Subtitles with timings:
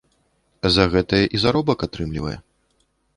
[0.77, 2.33] За гэта і заробак атрымлівае.